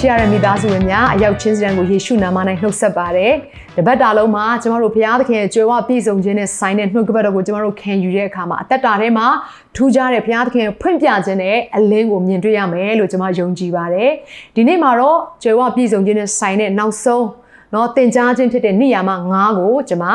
[0.00, 3.32] ချစ်ရတဲ့မိသားစုဝင်များအရောက်ချင်းစတန်ကိုယေရှုနာမ၌နှုတ်ဆက်ပါတယ်။
[3.76, 9.26] တပတ်တာလုံးမှာကျမတို့ဘုရားသခင်ရဲ့ကြွယ်ဝပြည့်စုံခြင်းနဲ့ဆိုင်တဲ့နှုတ်ကပတ်တော်ကိုကျမတို့ခံယူတဲ့အခါမှာအသက်တာထဲမှာ
[9.76, 14.10] ထူးခြားတဲ့ဘုရားသခင်ဖွင့်ပြခြင်းနဲ့အလင်းကိုမြင်တွေ့ရမယ်လို့ကျမယုံကြည်ပါတယ်။
[14.56, 17.24] ဒီနေ့မှာတော့ကြွယ်ဝပြည့်စုံခြင်းနဲ့ဆိုင်တဲ့နောက်ဆုံး
[17.71, 20.05] เนาะတင် जा ခြင်းဖြစ်တဲ့နိယာမ9ကိုကျွန်မ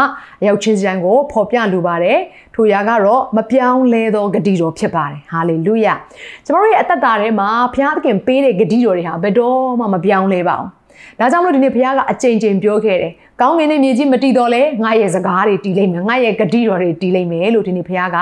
[0.40, 2.18] အရောက်ချင်းစံကိုဖော်ပြလိုပါတယ်
[2.54, 5.86] ထိုရာကတော့မပြောင်းလဲသောဂတိတော်ဖြစ်ပါတယ်ဟာလေလုယ
[6.46, 10.68] ကျွန်တော်တို့ရဲ့အသက်တာထဲမှာဘုရားသခင်ပေးတဲ့ဂတိတော်တွေဟာဘယ်တော့မှမပြောင်းလဲပါဘူး
[11.19, 18.17] ဒါကြောင့်မလို့ဒီနေ့ဘုရားကအကြိမ်ကြိမ်ပြောခဲ့တယ်။ကောင်းကင်နဲ့မြေကြီးမတည်တော့လဲငါရဲ့စကားတွေတည်လိမ့်မယ်။ငါရဲ့ဂတိတော်တွေတည်လိမ့်မယ်လို့ဒီနေ့ဘုရားက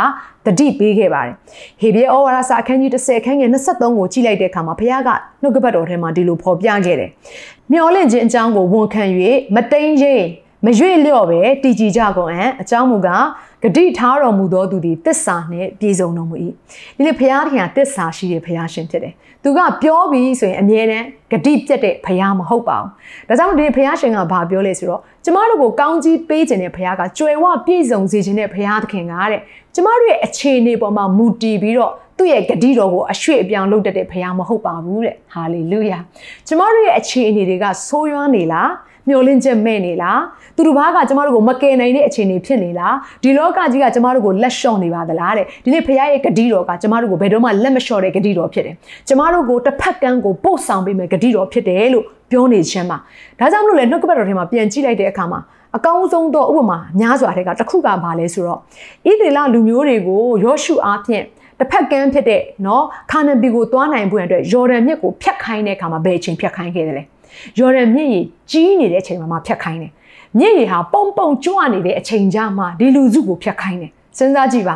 [0.46, 1.34] တတိပေးခဲ့ပါတယ်။
[1.82, 5.10] ဟေဘရဲဩဝါဒစာအခန်းကြီး30အခန်းငယ်23ကိုကြည့်လိုက်တဲ့အခါမှာဘုရားက
[5.42, 7.10] နှုတ်ကပတ်တော်ထဲမှာဒီလိုဖော်ပြခဲ့တယ်။
[7.72, 9.04] မျောလင့်ခြင်းအကြောင်းကိုဝန်ခံ၍
[9.56, 10.24] မတိန်ရင်
[10.66, 13.26] မရွေ့လျော့ပဲတည်ကြည်ကြကုန်အံ့အကြောင်းမူကား
[13.64, 16.36] ဂတိထားတော်မူသောသူသည်တစ္ဆာနှင့်ပြည့်စုံတော်မူ၏
[16.96, 29.42] ဒီနေ့ဘုရားသခင်ကတစ္ဆာရှိတဲ့ဘုရားရှင်ဖြစ်တယ်သူကပြောပြီးဆိုရင်အမြဲတမ်းဂတိပြတ်တဲ့ဘုရားမဟုတ်ပါဘူးဒါကြောင့်ဒီဘုရားရှင်ကဘာပြောလဲဆိုတော့ကျမတို့ကိုကောင်းကြီးပေးခြင်းတဲ့ဘုရားကကြွယ်ဝပြည့်စုံစေခြင်းတဲ့ဘုရားသခင်ကတဲ့
[29.76, 36.00] ကျမတို့ရဲ့အခြေအနေပေါ်မှာမူတည်ပြီးတော့သူ့ရဲ့ဂတိတော်ကိုအရွှေ့အပြောင်းလုပ်တတ်တဲ့ဘုရားမဟုတ်ပါဘူးတဲ့ဟာလေလုယာ
[36.48, 38.70] ကျမတို့ရဲ့အခြေအနေတွေကဆိုးရွားနေလား
[39.09, 40.21] မျောလင့်ချက်မဲ့နေလား
[40.57, 48.75] သူတို့ဘာကကျမတို့ကိုမကယ်နိုင်တဲ့အခြေအနေဖြစ်နေလားဒီလောကကြီးကကျမတို့ကိုလက်လျှော့နေပါသလားတဲ့ဒီနေ့ဖခင်ရဲ့ဂတိတော်ကကျမတို့ကိုဘယ်တော့မှလက်မလျှော့တဲ့ဂတိတော်ဖြစ်တယ်
[49.09, 52.97] ကျမတို့ကိုတစ်ဖက်ကန်းကိုပို့ဆောင်ပေးမယ်ဂတိတော်ဖြစ်တယ်လို့ပြောနေခြင်းပါ
[53.39, 55.41] ဒါကြောင့်မလို့လေနှုတ်ကပတ်တော်ထဲမှာပြန်ကြည့်လိုက်တဲ့အခါမှာ
[55.77, 61.25] အကောင်းဆုံးသောဥပမာများစွာတဲ့ကတစ်ခုကဘာလဲဆိုတော့ဣသေလလူမျိုးတွေကိုယောရှုအားဖြင့်
[61.59, 67.05] တစ်ဖက်ကန်းဖြစ်တဲ့เนาะခါနဘီကိုသွားနိုင်ဖို့အတွက်ယော်ဒန်မြစ်ကိုဖျက်ခိုင်းတဲ့အခါမှာဘယ်အချိန်ဖျက်ခိုင်းခဲ့တယ်လဲ
[67.60, 69.92] ယော်ဒန်မြစ်ကြီးကြီးနေတဲ့အချိန်မှာမှဖျက်ခိုင်းတယ်
[70.40, 74.76] မြစ်ရီဟာပုံပုံကြွနေတဲ့အချိန်ကြမှာဒီလူစုကိုဖျက်ခိုင်းတယ်စဉ်းစားကြည့်ပါ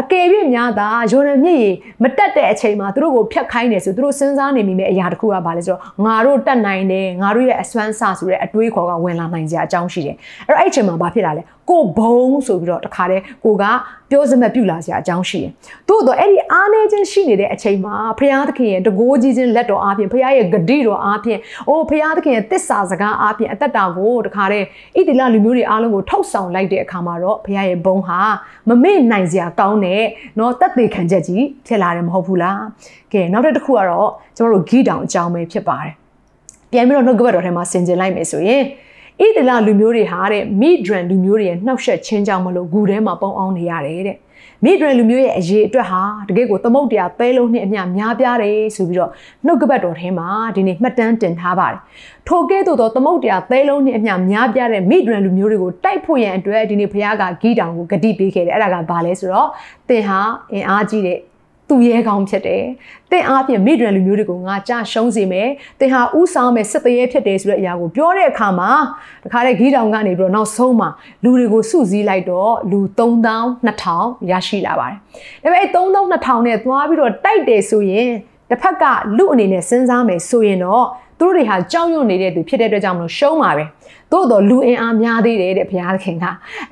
[0.00, 0.24] အကယ်၍
[0.54, 1.70] များသာယော်ဒန်မြစ်ရေ
[2.02, 10.16] မတက်တဲ့အချိန်မှာသူတို့ကိုဖျက်ခိုင်းတယ်ဆိုသူတို့စဉ်းစားနေမိမယ့်အရာတစ်ခုကဘာလဲဆိုတော့ငါတို့တက်နိုင်တယ်ငါတို့ရဲ့အစွမ်းဆဆိုတဲ့အတွေးခေါ်ကဝင်လာနိုင်စရာအကြောင်းရှိတယ်
[10.46, 13.64] အဲ့တော့အဲ့အချိန်မှာဘာဖြစ်လာလဲ ကိုဘုံဆိုပြီးတော့တခါတည်းကိုက
[14.10, 15.50] ပြောစမပြုလာစရာအကြောင်းရှိတယ်။
[15.88, 21.38] သို့တော့အဲ့ဒီအားနေခြင်းရှိနေတဲ့အချိန်မှာဖရာသခင်ရဲ့တကိုးကြီးခြင်းလက်တော်အားဖြင့်ဖရာရဲ့ဂတိတော်အားဖြင့်
[21.68, 24.66] အိုးဖရာသခင်ရဲ့တစ္ဆာစကားအားဖြင့်အသက်တာကိုတခါတည်း
[24.96, 28.20] ဣတိလလူမျိုးတွေအားလုံးကိုထုတ်ဆောင်လိုက်တဲ့အခါမှာတော့ဖရာရဲ့ဘုံဟာ
[28.68, 30.02] မမေ့နိုင်စရာကောင်းတဲ့
[30.38, 32.58] နော်တက်သေးခံချက်ကြီးဖြစ်လာတယ်မဟုတ်ဘူးလား။
[33.12, 35.92] ကဲနောက်တစ်ခုကတော့ကျွန်တော်တို့ဂီတောင်အကြောင်းပဲဖြစ်ပါတယ်။
[36.72, 38.62] ပြန်ပြီးတော့နှုတ်ကပတ်တော်ထဲမှာဆင်ခြင်လိုက်မယ်ဆိုရင်
[39.24, 44.18] ဣဒလလူမျိုးတွေဟာတဲ့မိဒရန်လူမျိုးတွေရဲ့နှောက်ယှက်ချင်းကြောင့်မလို့ဂူထဲမှာပုံအောင်နေရတယ်တဲ့
[44.64, 49.10] မိဒရန်လူမျိုးရဲ့အရေးအတွက်ဟာတကယ်ကိုသမုတ်တရားသဲလုံးနှင့်အမျှများပြားတယ်ဆိုပြီးတော့
[49.46, 51.78] နှုတ်ကပတ်တော်ထဲမှာဒီနေ့မှတ်တမ်းတင်ထားပါတယ်
[52.28, 59.48] ထိုကဲ့သို့သောသမုတ်တရားသဲလုံးနှင့်အမျှများပြားတဲ့မိဒရန်လူမျိုးတွေကိုတိုက်ဖို့ရန်အတွက်ဒီနေ့ဘုရားကဂီတောင်ကိုဂတိပေးခဲ့တယ်အဲ့ဒါကဘာလဲဆိုတော့
[59.88, 60.20] သင်ဟာ
[60.52, 61.18] အင်အားကြီးတဲ့
[61.68, 62.64] သူရဲကောင်းဖြစ်တယ်။
[63.10, 65.48] သင်အားဖြင့်မိဒရန်လူမျိုးတွေကိုငါကြရှုံးစေမယ်။
[65.80, 68.70] သင်ဟာဥဆောင်မယ်စစ်တရေဖြစ်တယ်ဆိုတဲ့အရာကိုပြောတဲ့အခါမှာ
[69.24, 70.88] တခါတည်းဂီတောင်ကနေပြီးတော့နောက်ဆုံးမှာ
[71.24, 74.96] လူတွေကိုစုစည်းလိုက်တော့လူ3200ရရှိလာပါတယ်။
[75.42, 78.10] ဒါပေမဲ့အဲ3200နဲ့သွားပြီးတော့တိုက်တယ်ဆိုရင်
[78.50, 78.84] တစ်ဖက်က
[79.16, 80.86] လူအနေနဲ့စဉ်းစားမယ်ဆိုရင်တော့
[81.18, 83.64] သူတို့တွေဟာကြောက်ရွံ့နေတဲ့သူဖြစ်တဲ့အတွက်ကြောင့်မလို့ရှုံးပါပဲ။
[84.12, 86.24] သို့တော့လူအင်အားများသေးတယ်တဲ့ဘုရားသခင်က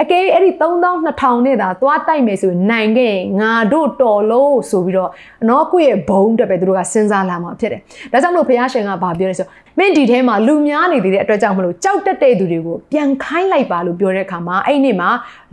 [0.02, 5.10] အကယ်အဲ့ဒီ3200နဲ့သာသွားတိုက်မယ်ဆိုရင်နိုင်ခဲ့ရင်ငါတို့တော်လို့ဆိုပြီးတော့
[5.48, 7.80] နော်ကိုယ့်ရဲ့ဘုံတက်ပဲသူတို့ကစဉ်းစားလာမှာဖြစ်တယ်
[8.12, 9.46] ဒါကြောင့်မလို့ဘုရားရှင်ကဗာပြောလဲဆို
[9.78, 15.08] မင်းဒီထဲမှာလူများနေသေးတဲ့အတွက်ကြောင့်မလို့ကြောက်တက်တဲ့သူတွေကိုပြန်ခိုင်းလိုက်ပါလို့ပြောတဲ့အခါမှာအဲ့ဒီမှာ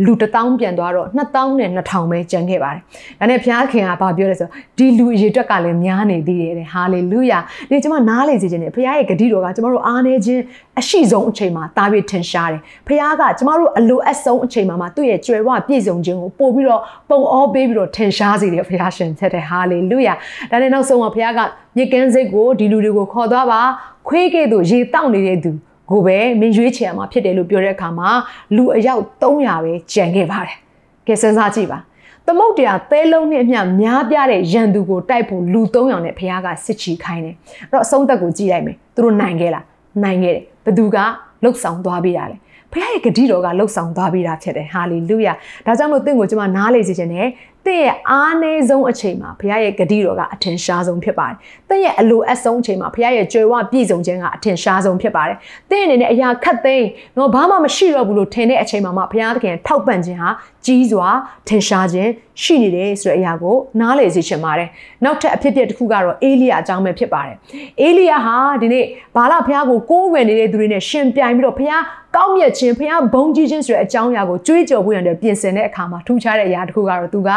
[0.05, 2.81] လူ1000ပြန်သွားတော့2000နဲ့2000ပဲကျန်ခဲ့ပါတယ်
[3.19, 7.39] ဒါနဲ့ဘုရားခင်ကဗာပြောလဲဆိုဒီလူအရေအတွက်ကလည်းများနေသေးတယ်ဟာလေလုယာ
[7.69, 10.41] ဒီကျွန်မနားလေစေခြင်းနဲ့ဘုရားရဲ့ဂတိတော်ကကျွန်တော်တို့အားနေခြင်း
[10.79, 20.13] အရှိဆုံးအချိန်မှာတာပြီးထင်ရှားတယ်။ဖခင်ကကျမတို့အလိုအပ်ဆုံးအချိန်မှာမှသူ့ရဲ့ကြွယ်ဝပြည့်စုံခြင်းကိုပို့ပြီးတော့ပုံအောပေးပြီးတော့ထင်ရှားစေတယ်ဖခင်ရှင်ချက်တယ်ဟာလေလုယာ။
[20.51, 21.41] ဒါနဲ့နောက်ဆုံးမှာဖခင်က
[21.75, 23.61] မြေကန်းစိတ်ကိုဒီလူတွေကိုခေါ်သွားပါ
[24.07, 25.51] ခွေးကဲ့သို့ရေတောက်နေတဲ့သူ
[25.89, 28.09] ကိုပဲမင်းရွေးချယ်ရမှာဖြစ်တယ်လို့ပြောတဲ့အခါမှာ
[28.55, 30.55] လူအယောက်300ပဲကြံခဲ့ပါတယ်။
[31.07, 31.79] ကဲစဉ်းစားကြည့်ပါ။
[32.25, 37.35] သမုတ်တရားသဲလုံးနဲ့အမျှများပြားတဲ့ရန်သူကိုတိုက်ဖို့လူ300နဲ့ဖခင်ကစစ်ချီခိုင်းတယ်။
[37.69, 39.63] အဲ့တော့အဆုံးသက်ကိုကြည့်လိုက်မယ်။သူတို့နိုင်ခဲ့လား။
[40.03, 40.97] နိုင်ခဲ့တယ်။ဘသူက
[41.43, 42.37] လှုပ်ဆောင်သွားပေးတာလေ
[42.73, 45.33] ဖခင်ရဲ့ဂတိတော်ကလှုပ်ဆောင်သွားပေးတာဖြစ်တယ်ဟာလေလုယာ
[45.65, 47.27] ဒါကြောင့်မို့သင်ကိုကျွန်မနားလေစေခြင်းနဲ့
[47.65, 51.37] တင့်ရဲ့အားနည်းဆုံးအချိန်မှာဘုရားရဲ့ဂတိတော်ကအထင်ရှားဆုံးဖြစ်ပါတယ်။
[51.69, 55.37] တင့်ရဲ့အလိုအပ်ဆုံးအချိန်မှာဘုရားရဲ့ကြွယ်ဝပြည့်စုံခြင်းကအထင်ရှားဆုံးဖြစ်ပါတယ်။
[55.71, 56.87] တင့်အနေနဲ့အရာခတ်သိမ်း
[57.17, 60.29] တော့ဘာမှမရှိတော့ဘူးလို့ထင်တဲ့အချိန်မှာမှဘုရားသခင်ထောက်ပံ့ခြင်းဟာ
[60.65, 61.07] ကြီးစွာ
[61.47, 62.09] ထင်ရှားခြင်း
[62.41, 64.69] ရှိနေတယ်ဆိုတဲ့အရာကိုနားလည်စေချင်ပါတယ်။
[65.03, 67.35] နောက်ထပ်အဖြစ်အပျက်တစ်ခုကတော့အေလိယအကြောင်းပဲဖြစ်ပါတယ်။
[67.81, 68.85] အေလိယဟာဒီနေ့
[69.15, 71.83] ဘာလဘုရားကိုကိုးကွယ်နေတဲ့သူတွေနဲ့ရှင်ပြိုင်ပြီးတော့ဘုရား
[72.15, 77.29] ကောင်းမြတ်ခြင်းဘုရားဘုန်းကြီးခြင်းဆိုတဲ့အကြောင်းအရာကိုကြွေးကြော်ဖို့ရတဲ့ပြင်ဆင်တဲ့အခါမှာထူးခြားတဲ့အရာတစ်ခုကတော့သူက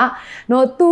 [0.50, 0.88] နော်သူ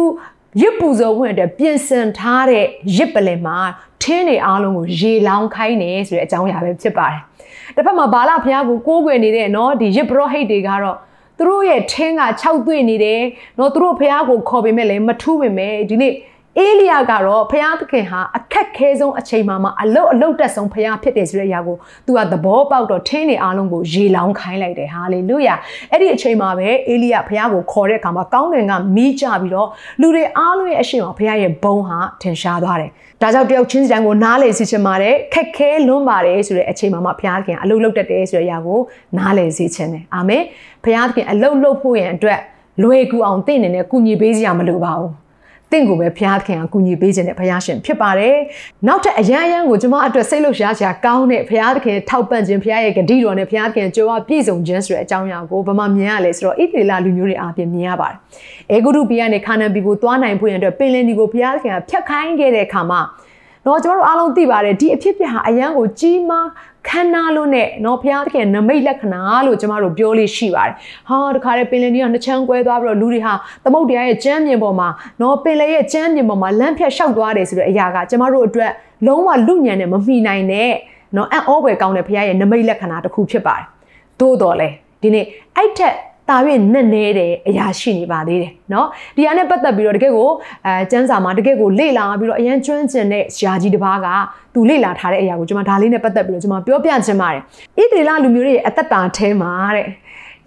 [0.60, 2.64] ရစ်ပူဇော်ဝင်တဲ့ပြင်ဆင်ထားတဲ့
[2.96, 3.58] ရစ်ပလင်မှာ
[4.02, 7.20] ထင်းတွေအားလုံးကိုရေလောင်းခိုင်းနေဆိုတဲ့အကြောင်းအရာပဲဖြစ်ပါတယ်။
[7.76, 10.96] တစ်ဖက်မှာဘာလဘုရားကိုကိုးကွယ်နေတဲ့နော်ဒီရစ်ပရောဟိတ်တွေကတော့
[11.37, 13.23] သူတို့ရဲ့ထင်းက6တွေ့နေတယ်
[13.58, 16.12] နော်သူတို့ဘုရားကိုခေါ်ပေမဲ့လည်းမထူးပေမဲ့ဒီနေ့
[16.58, 21.76] အေလိယကတော့ဖျားသခင်ဟာအခက်ခဲဆုံးအချိန်မှမှအလုတ်အလုတ်တက်ဆုံးဖျားဖြစ်တယ်ဆိုတဲ့အရာကို
[22.06, 25.54] သူကသဘောပေါက်တော့ထင်းနေအားလုံးကိုရေလောင်းခိုင်းလိုက်တယ်ဟာလေလုယာ
[25.90, 29.69] အဲ့ဒီအချိန်မှာပဲအေလိယဖျားကိုခေါ်တဲ့အခါမှာကောင်းကင်ကမီးကြပြီးတော့
[30.00, 32.90] လူတွေအားလုံးရဲ့အရှိန်မှာဖျားရဲ့ဘုံဟာထင်ရှားသွားတယ်
[33.22, 38.81] ဒါကြောင့်တယောက်ချင်းစီတိုင်းကိုနားလေစီချင်ပါတယ်ခက်ခဲလွန်းပါတယ်ဆိုတဲ့အချိန်မှာမှဘုရားသခင်အလုတ်လုတ်တက်တယ်ဆိုတဲ့အရာကို
[39.19, 40.43] နားလေစီချင်တယ်အာမင်
[40.84, 42.40] ဘုရားသခင်အလုတ်လုတ်ဖို့ရန်အတွက်
[42.82, 45.22] လွယ်ကူအောင်တင့်နေနဲ့ကုညီပေးစရာမလိုပါဘူး
[45.73, 48.37] တင့်ကိုပဲဘုရားခင်ကကူညီပေးခြင်းနဲ့ဘုရားရှင်ဖြစ်ပါတယ်။
[48.89, 58.19] နောက်ထပ်အရန်အရန်ကိုကျွန်မအတွက်စိတ်လှုပ်ရှားစရာကောင်းတဲ့ဘုရားသခင်ထောက်ပံ့ခြင်းဘုရားရဲ့ဂတိတော်နဲ့ဘုရားသခင်ကြွားပြည့်စုံခြင်းဆိုတဲ့အကြောင်းအရာကိုဗမာမြင်ရလဲဆိုတော့ဣသေလလူမျိုးတွေအားဖြင့်မြင်ရပါတယ်။
[58.73, 63.01] အေဂုရုပြည်ကနေခါနန်ပြည်ကိုသွားနိုင်ဖို့ရန်အတွက်ပင်လင်ဒီကိုဘုရားသခင်ကဖြတ်ခိုင်းခဲ့တဲ့အခါမှာ
[63.67, 66.47] တော့ကျွန်တော်တို့အားလုံးသိပါတယ်ဒီအဖြစ်ပြဟာအရန်ကိုကြီးမား
[66.88, 70.75] ခန္ဓာလို့နဲ့နော်ဘုရားသခင်နမိတ်လက္ခဏာလို့ကျမတို့ပြောလေးရှိပါတယ်။
[71.08, 73.34] ဟာတခါတည်းပင်လယ်ကြီးကနှစ်ချမ်းကွဲသွားပြီးတော့လူတွေဟာ
[73.64, 74.88] သမုတ်တရားရဲ့ကျမ်းမြင်ပေါ်မှာ
[75.20, 78.73] နော်ပင်လယ်ရဲ့ကျမ်းမြင်ပေါ်မှာလမ်းဖြတ်လျှောက်သွားတယ်ဆိုတဲ့အရာကကျမတို့အတွက်
[79.06, 80.73] လုံးဝလူညံနဲ့မမှီနိုင်တဲ့
[81.17, 83.67] နော်အံ့ဩဖွယ်ကောင်းတဲ့ဘုရားရဲ့နမိတ်လက္ခဏာတစ်ခုဖြစ်ပါတယ်။
[84.20, 84.69] သို့တော်လဲ
[85.02, 85.25] ဒီနေ့
[85.56, 85.94] အဲ့ထက်
[86.31, 86.38] တာ၍
[86.74, 88.86] နဲ့နေတဲ့အရာရှိနေပါသေးတယ်เนาะ
[89.16, 90.30] ဒီအရာနဲ့ပတ်သက်ပြီးတော့တကယ့်ကို
[90.66, 94.07] အဲစန်းစာမှာတကယ့်ကိုလေ့လာပြီးတော့အရန်ကျွမ်းကျင်တဲ့ယာကြီးတစ်ပါးက
[94.54, 97.42] သူလေ့လာထားတဲ့အရာကိုကျွန်မဒါလေးနဲ့ပတ်သက်ပြီးတော့ကျွန်မပြောပြချင်ပါတယ်
[97.78, 99.88] ဣသေလလူမျိုးတွေရဲ့အသက်တာထဲမှာတဲ့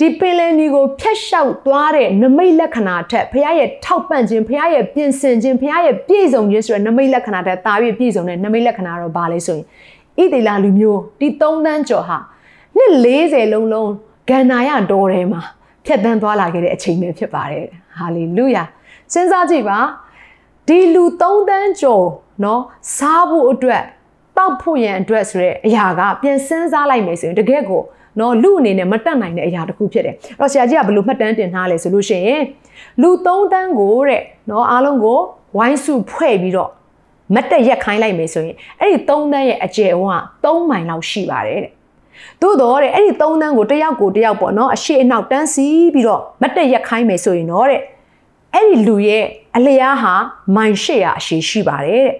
[0.00, 9.58] ဒီပင်လယ်နီကိုဖျက်လျှောက်သွားတဲ့နမိတ်လက္ခဏာထက်ဘုရားရဲ့ထောက်ပံ့ခြင်းဘုရားရဲ့ပြင်ဆင်ခြင်းဘုရားရဲ့ပြည့်စုံခြင်းဆိုတဲ့နမိတ်လက္ခဏာထက်တာ၍ပြည့်စုံတဲ့နမိတ်လက္ခဏာတော့ဘာလဲဆို
[10.19, 11.42] ရင်ဣသေလလူမျိုးဒီ၃တ
[11.72, 12.19] န်းကျော်ဟာ
[12.76, 13.90] နှစ်40လုံးလုံး
[14.28, 15.42] ဂန္နာယတော်ထဲမှာ
[15.87, 17.66] ဖြတ်တန်းသွားလာခဲ့တဲ့အချိန်ပဲဖြစ်ပါတယ်
[17.98, 18.64] ဟာလေလုယာ
[19.12, 19.78] စဉ်းစားကြည့်ပါ
[20.69, 22.06] ဒီလူ3တန်းကျော်
[22.42, 22.60] เนาะ
[22.96, 23.82] စားဖို့အတွက်
[24.37, 27.82] တောက်ဖို့ရန်အတွက်ဆိုတဲ့အရာကပြန်စဉ်းစားလိုက်မယ်ဆိုရင်တကယ်ကို
[28.20, 32.42] နော်လူအနေနဲ့မတက်နိုင်တဲ့အရာတစ်ခုဖြစ်တယ်အဲ့တော့ဆရာကြီးကဘယ်လိုမှတ်တမ်းတင်ထားလဲဆိုလို့ရှိရင်
[33.02, 35.19] လူ3တန်းကိုတဲ့နော်အားလုံးကို
[35.56, 36.70] ဝိုင်းစုဖွဲ့ပြီးတော့
[37.34, 41.72] မတ်တက်ရက်ခိုင်းလိုက်မယ်ဆိုရင်အဲ့ဒီ3တန်းရဲ့အကျယ်ဝန်းက3မိုင်လောက်ရှိပါတယ်တဲ့
[42.41, 47.81] သို့တော့တဲ့အဲ့ဒီ3တန်းကိုတယောက်ကိုတယောက်ပေါ့နော်အရှိအနောက်တန်းစီပြီးတော့မတ်တက်ရက်ခိုင်းမယ်ဆိုရင်တော့တဲ့
[48.53, 49.25] အဲ့ဒီလူရဲ့
[49.56, 50.13] အလျားဟာ
[50.56, 52.15] မိုင်800အရှိရှိပါတယ်တဲ့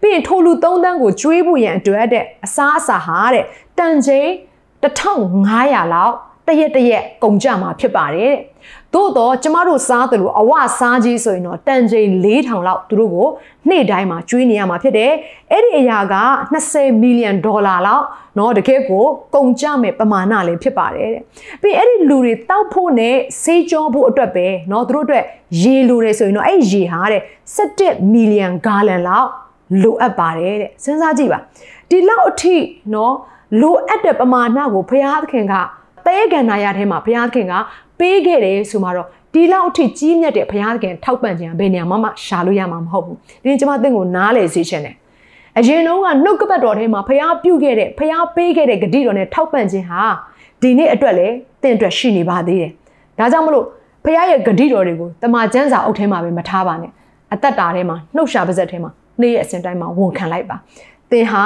[0.00, 3.44] ပြီးရင်ထိုလူ3တန်းကိုကျွေးဖို့ရန်အတွက်တဲ့အစားအစာဟာတဲ့
[3.78, 4.28] တန်ချိန်
[4.82, 6.14] 1500လောက်
[6.46, 8.38] တရက်တရက်ကုန်ကြမှာဖြစ်ပါတယ်တဲ့
[8.93, 13.27] သို့တော့ကျမတို့စားတယ်လို့အဝစားကြီးဆိုရင်တော့တန်ချိန်4000လောက်သူတို့ကို
[13.69, 15.11] နေ့တိုင်းမှာကျွေးနေရမှာဖြစ်တယ်
[15.51, 16.15] အဲ့ဒီအရာက
[16.59, 18.05] 20မီလီယံဒေါ်လာလောက်
[18.35, 19.05] เนาะတကယ်ကို
[19.35, 21.21] ကုန်ကြမဲ့ပမာဏလည်းဖြစ်ပါတယ်တဲ့
[21.61, 25.23] ပြီးအဲ့ဒီလူတွေတောက်ဖို့နဲ့ဆေးကြောဖို့အတွက်ပဲเนาะသူတို့အတွက်
[25.61, 27.21] ရေလိုတယ်ဆိုရင်တော့အဲ့ရေဟာတဲ့
[27.65, 29.29] 17မီလီယံဂါလန်လောက်
[29.83, 31.39] လိုအပ်ပါတယ်တဲ့စဉ်းစားကြည့်ပါ
[31.89, 32.55] ဒီလောက်အထိ
[32.91, 33.11] เนาะ
[33.61, 35.53] လိုအပ်တဲ့ပမာဏကိုဘုရားသခင်က
[36.08, 37.54] သဲကန္နာရထဲမှာဘုရားသခင်က
[37.98, 44.94] ပေးခဲ့တယ်ဆိုမှတော့ဒီလောက်အထိကြီးမြတ်တဲ့ဘုရားသခင်ထောက်ပံ့ခြင်းဘယ်နေရာမှမရှာလို့ရမှာမဟုတ်ဘူးဒီကျွန်မသင်ကိုနားလေစေချင်တယ်
[45.58, 50.02] အရင်တုန်းကနှုတ်ကပတ်တော်ထဲမှာဘုရားပြုခဲ့တဲ့ဘုရားပေးခဲ့တဲ့ဂတိတော်နဲ့ထောက်ပံ့ခြင်းဟာ
[50.62, 52.72] ဒီနေ့အတွက်လည်းသင်အတွက်ရှိနေပါသေးတယ်
[53.18, 53.66] ဒါကြောင့်မလို့
[54.04, 56.92] ဘုရားရဲ့ဂတိတော်တွေကိုတမန်ကျမ်းစာအုပ်ထဲမှာပဲမထားပါနဲ့
[57.32, 60.56] အသက်တာထဲမှာနှုတ်ရှာပါဇက်ထဲမှာနေ့ရက်အစဉ်တိုင်းမှာဝန်ခံလိုက်ပါ
[61.10, 61.44] သင်ဟာ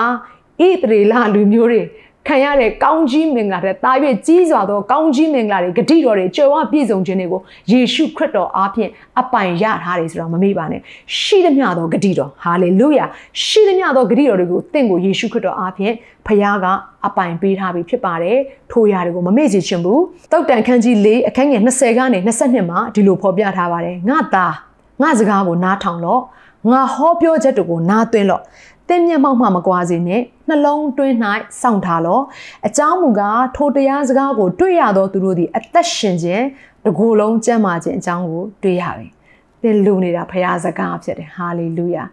[0.60, 1.80] ဣသရေလလူမျိုးတွေ
[2.28, 3.92] ခံရတဲ့ကောင်းကြီးမင်္ဂလာတဲ့တာ၍
[4.26, 10.80] ကြီးစွာသောကောင်းကြီးမင်္ဂလာတွေဂတိတော်တွေကြွယ်ဝပြည့်စုံခြင်းတွေကိုယေရှုခရစ်တော်အားဖြင့်အပိုင်ရထားတယ်ဆိုတော့မမေ့ပါနဲ့
[11.18, 13.04] ရှိသမျှသောဂတိတော်ဟာလေလုယာ
[13.44, 15.94] ရှိသမျှသောဂတိတော်တွေကိုတင့်ကိုယေရှုခရစ်တော်အားဖြင့်
[16.26, 16.66] ဖခင်က
[17.06, 18.38] အပိုင်ပေးထားပြီးဖြစ်ပါတယ်
[18.72, 20.02] ထိုရာတွေကိုမမေ့စေချင်ဘူး
[20.32, 24.54] တောက်တန်ခန်းကြီး၄အခန်းငယ်20ကနေ22မှာဒီလိုဖော်ပြထားပါတယ်ငါသား
[25.02, 26.22] ငါစကားကိုနားထောင်လို့
[26.70, 28.42] ငါဟောပြောချက်တို့ကိုနားသွင်းလို့
[28.88, 31.14] တင်းမျက်မှောက်မှမကွာစေနဲ့နှလုံးတွင်း၌
[31.62, 32.20] စောင့်ထားလော
[32.66, 36.44] အကြောင်းမူကားထိုတရားစကားကို တွေ့ရသောသူတို့သည် အသက်ရှင်ခြင်း
[36.84, 39.08] တကူလုံးကျမ်းမာခြင်းအကြောင်းကိုတွေ့ရပြီ
[39.62, 42.04] သင်လူနေတာဖခင်စကားဖြစ်တယ်ဟာလေလုယာ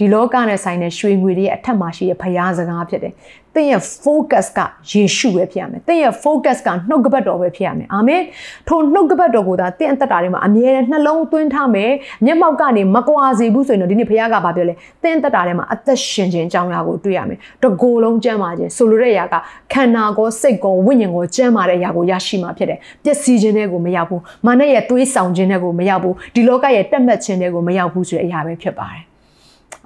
[0.00, 3.12] ဒဒီလောကနဲ့ဆိုင်တဲ့ရွှေငွေတွေရဲ့အထက်မှာရှိတဲ့ဖရားစကားဖြစ်တယ်။
[3.54, 8.22] သင်ရဲ့ focus ကယေရှုပဲဖြစ်ရမယ်။သင်ရဲ့ focus ကနှုတ်ကပတ်တော်ပဲဖြစ်ရမယ်။အာမင်။
[8.68, 11.90] ထိုနှုတ်ကပတ်တော်ကိုသာသင်အသက်တာထဲမှာအမြဲတမ်းနှလုံးသွင်းထားမယ်။
[12.26, 19.34] မျက်မှောက်ကနေမကွာစေဘူးဆိုရင်တော့ဒီနေ့ဖရားကဘာပြောလဲ။သင်အသက်တာထဲမှာအသက်ရှင်ခြင်းအကြောင်းအရာကိုတွေ့ရမယ်။တကိုယ်လုံးကျမ်းမာခြင်းဆိုလိုတဲ့အရာက
[19.72, 29.04] ခန္ဓာကိုယ်စိတ်ကိုဝိညာဉ်ကိုကျမ်းမာတဲ့အရာကိုရရှိမှာဖြစ်တယ်။ပျက်စီးခြင်းတွေကိုမရောက်ဘူး။မာနရဲ့သွေးဆောင်ခြင်းတွေကိုမရောက်ဘူး။ဒီလောကရဲ့တက်မှတ်ခြင်းတွေကိုမရောက်ဘူးဆိုတဲ့အရာပဲဖြစ်ပါတယ်။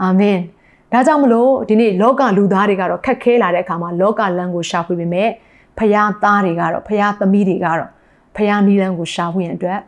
[0.03, 0.39] အာမင်။
[0.93, 5.29] ဒါကြောင့်မလို့ဒီနေ့လောကလူသားတွေကတော့ခက်ခဲလာတဲ့အခါမှာလောကလမ်းကိုရှာဖွေပေမဲ့
[5.79, 7.91] ဖျားသားတွေကတော့ဖျားသမီးတွေကတော့
[8.37, 9.79] ဖျားနီးလန်းကိုရှာဖွေရန်အတွက်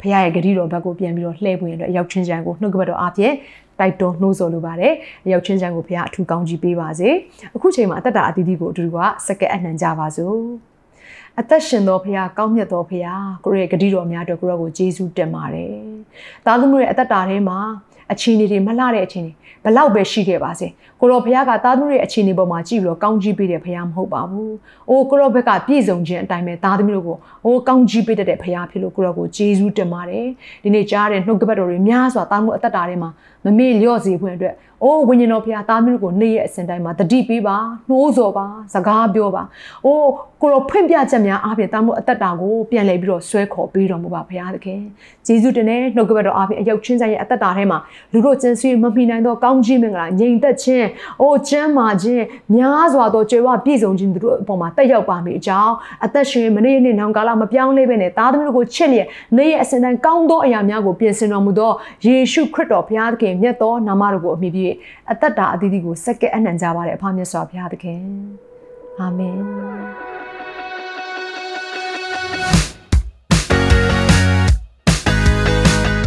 [0.00, 3.32] ဖျားရဲ့ဂတိတော်ဘက်ကိုပြန်ပြီးတော့လှည့်ပွင့်ရတဲ့ရောက်ချင်းချံကိုနှုတ်ကပတ်တော်အပြင်
[3.78, 4.92] တိုက်တွန်းနှိုးဆော်လိုပါတယ်
[5.32, 7.08] ရောက်ချင်းချံကိုဖျားအထူးကောင်းကြီးပေးပါစေ
[7.56, 10.38] အခုချိန်မှာအသက်တာအသီးသီးကိုအတူတူကစက္ကဲအနှံကြပါစို့
[11.40, 13.12] အသက်ရှင်တော်ဖရာကောင်းမြတ်တော်ဖရာ
[13.44, 15.74] ကိုရဲ့ဂတိတော်များအတွက်ကိုရောကိုယေရှုတင်ပါတယ်။
[16.44, 17.58] သားသမီးရဲ့အသက်တာထဲမှာ
[18.12, 19.32] အခြေအနေတွေမလှတဲ့အခြေအနေ
[19.64, 20.66] ဘလောက်ပဲရှိခဲ့ပါစေ
[21.00, 24.50] ကိုရောဘုရားကသားသမီးရဲ့အခြေအနေပေါ်မှာကြည့်ပြီးတော့ကောင်းကြီးပေးတဲ့ဘုရားမဟုတ်ပါဘူး။
[24.88, 30.26] အိုးကိုရောဘက်ကပြည့်စုံခြင်းအတိုင်းပဲသားသမီးတို့ကိုအိုးကောင်းကြီးပေးတတ်တဲ့ဘုရားဖြစ်လို့ကိုရောကိုဂျေဇူးတင်ပါတယ်။
[30.64, 33.10] ဒီနေ့ကြားတဲ့နှုတ်ကပတ်တော်တွေများစွာသားမှုအသက်တာထဲမှာ
[33.44, 37.56] မမေ့လျော့စေဖွယ်အတွက်အိုးဝိညာဉ်တော်ဘုရားသားသမီးတို့ကိုနေ့ရက်အစဉ်တိုင်းမှာတတိပေးပါ
[37.88, 39.42] နှိုးဆော်ပါစကားပြောပါ။
[39.84, 40.08] အိုး
[40.42, 44.80] ကိုရောဖွင့်ပြချက်များအားဖြင့်သားမှုအသက်တာကိုပြန်လည်ပြီးတော့ဆွဲခေါ်ပေးတော်မူပါဘုရားသခင်။
[45.26, 47.78] ဂျေဇုတင်တဲ့နှုတ်ကပတ်တော်အားဖြင့်အရောက်ချင်းဆိုင်ရဲ့အသက်တာထဲမှာ
[48.12, 50.86] လူတို့ကျင်ဆွေးမမိနိုင်သောကောင်းကြီးမင်္ဂလာငြိမ်သက်ခြင်း
[51.22, 52.24] အိုးကျမ်းမာခြင်း
[52.54, 55.74] များစွာသောကြွယ်ဝပြည့်စုံခြင်းတို့အပေါ်မှာတက်ရောက်ပါမိအကြောင်း
[56.04, 61.72] အသက်ရှင်မနေ့နေ့နောင်ကာလမပြောင်းလဲပဲနဲ့သားသမီးတို့ကိုချစ်လျက်နေ့ရက်အစဉ်တိုင်းကောင်းသောအရာများကိုပြင်ဆင်တော်မူသော
[62.06, 64.66] ယေရှုခရစ်တော်ဘုရားသခင်မြတ်သောနာမတော်ကိုအမိပြု
[65.12, 68.02] အသက်တာအသီးသီးကိုစက္ကဲအနှံကြပါတဲ့အဖမြတ်စွာဘုရားသခင်
[68.98, 69.38] အာမင်